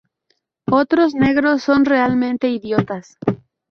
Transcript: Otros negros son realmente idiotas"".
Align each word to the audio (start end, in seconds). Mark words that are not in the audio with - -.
Otros 0.71 1.13
negros 1.13 1.61
son 1.61 1.85
realmente 1.85 2.49
idiotas"". 2.49 3.19